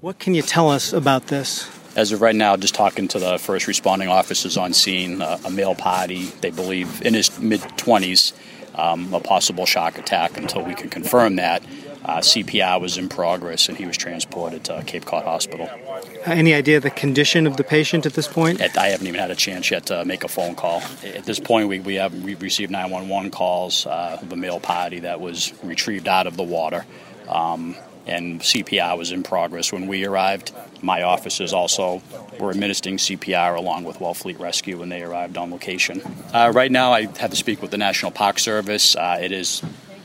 What 0.00 0.18
can 0.18 0.34
you 0.34 0.42
tell 0.42 0.70
us 0.70 0.92
about 0.92 1.28
this? 1.28 1.70
As 1.96 2.12
of 2.12 2.20
right 2.20 2.36
now, 2.36 2.54
just 2.58 2.74
talking 2.74 3.08
to 3.08 3.18
the 3.18 3.38
first 3.38 3.66
responding 3.66 4.08
officers 4.08 4.58
on 4.58 4.74
scene, 4.74 5.22
uh, 5.22 5.38
a 5.46 5.50
male 5.50 5.74
party, 5.74 6.26
they 6.42 6.50
believe 6.50 7.00
in 7.00 7.14
his 7.14 7.40
mid 7.40 7.60
20s, 7.60 8.34
um, 8.78 9.14
a 9.14 9.20
possible 9.20 9.64
shock 9.64 9.96
attack 9.96 10.36
until 10.36 10.62
we 10.62 10.74
can 10.74 10.90
confirm 10.90 11.36
that. 11.36 11.64
Uh, 12.04 12.18
CPR 12.18 12.78
was 12.78 12.98
in 12.98 13.08
progress 13.08 13.70
and 13.70 13.78
he 13.78 13.86
was 13.86 13.96
transported 13.96 14.64
to 14.64 14.82
Cape 14.86 15.06
Cod 15.06 15.24
Hospital. 15.24 15.66
Uh, 15.66 16.30
any 16.30 16.52
idea 16.52 16.78
the 16.78 16.90
condition 16.90 17.46
of 17.46 17.56
the 17.56 17.64
patient 17.64 18.04
at 18.04 18.12
this 18.12 18.28
point? 18.28 18.60
At, 18.60 18.76
I 18.76 18.88
haven't 18.88 19.06
even 19.06 19.18
had 19.18 19.30
a 19.30 19.34
chance 19.34 19.70
yet 19.70 19.86
to 19.86 20.04
make 20.04 20.24
a 20.24 20.28
phone 20.28 20.54
call. 20.54 20.82
At 21.04 21.24
this 21.24 21.40
point, 21.40 21.68
we, 21.68 21.80
we 21.80 21.94
have 21.94 22.14
we 22.22 22.34
received 22.34 22.70
911 22.70 23.30
calls 23.30 23.86
uh, 23.86 24.18
of 24.20 24.30
a 24.30 24.36
male 24.36 24.60
party 24.60 25.00
that 25.00 25.20
was 25.20 25.54
retrieved 25.64 26.06
out 26.06 26.26
of 26.26 26.36
the 26.36 26.44
water. 26.44 26.84
Um, 27.28 27.74
and 28.06 28.40
CPR 28.40 28.96
was 28.96 29.12
in 29.12 29.22
progress 29.22 29.72
when 29.72 29.86
we 29.86 30.04
arrived. 30.04 30.52
My 30.82 31.02
officers 31.02 31.52
also 31.52 32.02
were 32.38 32.50
administering 32.50 32.98
CPR 32.98 33.56
along 33.56 33.84
with 33.84 33.98
Wellfleet 33.98 34.38
Rescue 34.38 34.78
when 34.78 34.88
they 34.88 35.02
arrived 35.02 35.36
on 35.36 35.50
location. 35.50 36.00
Uh, 36.32 36.52
right 36.54 36.70
now, 36.70 36.92
I 36.92 37.02
have 37.18 37.30
to 37.30 37.36
speak 37.36 37.62
with 37.62 37.70
the 37.70 37.78
National 37.78 38.12
Park 38.12 38.38
Service. 38.38 38.94
Uh, 38.94 39.18
it 39.20 39.32
is 39.32 39.62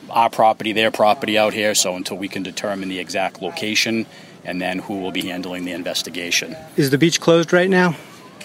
our 0.10 0.30
property, 0.30 0.74
their 0.74 0.92
property 0.92 1.38
out 1.38 1.54
here, 1.54 1.76
so 1.76 1.96
until 1.96 2.18
we 2.18 2.28
can 2.28 2.44
determine 2.44 2.90
the 2.90 3.00
exact 3.00 3.42
location 3.42 4.06
and 4.44 4.62
then 4.62 4.80
who 4.80 5.00
will 5.00 5.12
be 5.12 5.28
handling 5.28 5.66
the 5.66 5.72
investigation. 5.72 6.56
Is 6.76 6.90
the 6.90 6.98
beach 6.98 7.22
closed 7.22 7.54
right 7.54 7.70
now? 7.70 7.96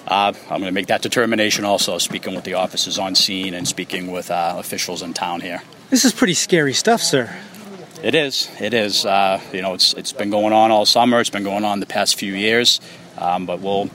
Uh, 0.06 0.32
I'm 0.44 0.60
going 0.60 0.64
to 0.64 0.72
make 0.72 0.86
that 0.86 1.02
determination 1.02 1.64
also, 1.64 1.98
speaking 1.98 2.34
with 2.34 2.44
the 2.44 2.54
officers 2.54 2.98
on 2.98 3.14
scene 3.14 3.54
and 3.54 3.66
speaking 3.66 4.12
with 4.12 4.30
uh, 4.30 4.54
officials 4.56 5.02
in 5.02 5.14
town 5.14 5.40
here. 5.40 5.62
This 5.90 6.04
is 6.04 6.12
pretty 6.12 6.34
scary 6.34 6.74
stuff, 6.74 7.02
sir. 7.02 7.34
It 8.02 8.14
is. 8.14 8.50
It 8.60 8.74
is. 8.74 9.04
Uh, 9.06 9.40
you 9.52 9.62
know, 9.62 9.74
it's 9.74 9.92
it's 9.94 10.12
been 10.12 10.30
going 10.30 10.52
on 10.52 10.70
all 10.70 10.86
summer. 10.86 11.20
It's 11.20 11.30
been 11.30 11.44
going 11.44 11.64
on 11.64 11.80
the 11.80 11.86
past 11.86 12.18
few 12.18 12.34
years. 12.34 12.80
Um, 13.18 13.46
but 13.46 13.60
we'll. 13.60 13.90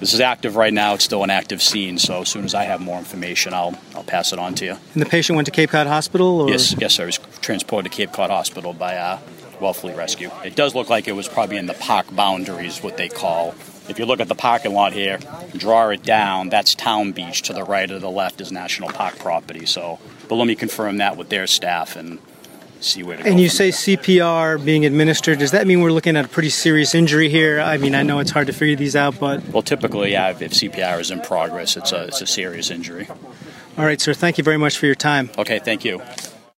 This 0.00 0.14
is 0.14 0.20
active 0.20 0.54
right 0.54 0.72
now. 0.72 0.94
It's 0.94 1.02
still 1.02 1.24
an 1.24 1.30
active 1.30 1.60
scene. 1.60 1.98
So 1.98 2.20
as 2.20 2.28
soon 2.28 2.44
as 2.44 2.54
I 2.54 2.64
have 2.64 2.80
more 2.80 2.98
information, 2.98 3.52
I'll 3.52 3.76
I'll 3.94 4.04
pass 4.04 4.32
it 4.32 4.38
on 4.38 4.54
to 4.56 4.64
you. 4.64 4.76
And 4.92 5.02
the 5.02 5.06
patient 5.06 5.34
went 5.34 5.46
to 5.46 5.52
Cape 5.52 5.70
Cod 5.70 5.86
Hospital. 5.86 6.42
Or? 6.42 6.50
Yes, 6.50 6.74
yes, 6.78 6.94
sir. 6.94 7.04
He 7.04 7.06
was 7.06 7.18
transported 7.40 7.90
to 7.90 7.96
Cape 7.96 8.12
Cod 8.12 8.30
Hospital 8.30 8.72
by 8.72 8.96
uh, 8.96 9.18
Wellfleet 9.58 9.96
Rescue. 9.96 10.30
It 10.44 10.54
does 10.54 10.74
look 10.74 10.88
like 10.88 11.08
it 11.08 11.12
was 11.12 11.26
probably 11.26 11.56
in 11.56 11.66
the 11.66 11.74
park 11.74 12.14
boundaries, 12.14 12.80
what 12.82 12.96
they 12.96 13.08
call. 13.08 13.54
If 13.88 13.98
you 13.98 14.04
look 14.04 14.20
at 14.20 14.28
the 14.28 14.34
parking 14.34 14.74
lot 14.74 14.92
here, 14.92 15.18
draw 15.56 15.88
it 15.88 16.02
down. 16.02 16.50
That's 16.50 16.74
Town 16.74 17.12
Beach. 17.12 17.42
To 17.42 17.52
the 17.52 17.64
right 17.64 17.90
or 17.90 17.98
the 17.98 18.10
left 18.10 18.40
is 18.40 18.52
National 18.52 18.90
Park 18.90 19.18
property. 19.18 19.66
So, 19.66 19.98
but 20.28 20.36
let 20.36 20.46
me 20.46 20.54
confirm 20.54 20.98
that 20.98 21.16
with 21.16 21.30
their 21.30 21.46
staff 21.46 21.96
and 21.96 22.18
see 22.80 23.02
where 23.02 23.16
to 23.16 23.24
and 23.24 23.40
you 23.40 23.48
say 23.48 23.70
there. 23.70 23.96
CPR 23.96 24.64
being 24.64 24.84
administered. 24.84 25.38
Does 25.38 25.50
that 25.52 25.66
mean 25.66 25.80
we're 25.80 25.92
looking 25.92 26.16
at 26.16 26.24
a 26.24 26.28
pretty 26.28 26.50
serious 26.50 26.94
injury 26.94 27.28
here? 27.28 27.60
I 27.60 27.76
mean, 27.76 27.94
I 27.94 28.02
know 28.02 28.18
it's 28.18 28.30
hard 28.30 28.46
to 28.48 28.52
figure 28.52 28.76
these 28.76 28.96
out, 28.96 29.18
but 29.18 29.46
well, 29.48 29.62
typically, 29.62 30.12
yeah, 30.12 30.30
if 30.30 30.38
CPR 30.38 31.00
is 31.00 31.10
in 31.10 31.20
progress, 31.20 31.76
it's 31.76 31.92
a 31.92 32.04
it's 32.04 32.20
a 32.20 32.26
serious 32.26 32.70
injury. 32.70 33.08
All 33.76 33.84
right, 33.84 34.00
sir. 34.00 34.14
Thank 34.14 34.38
you 34.38 34.44
very 34.44 34.58
much 34.58 34.76
for 34.78 34.86
your 34.86 34.94
time. 34.94 35.30
Okay, 35.38 35.58
thank 35.58 35.84
you. 35.84 36.02